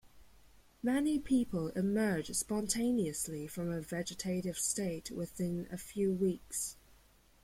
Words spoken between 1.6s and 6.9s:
emerge spontaneously from a vegetative state within a few weeks.